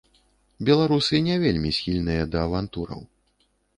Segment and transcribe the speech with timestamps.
[0.69, 3.05] Беларусы не вельмі схільныя да авантураў.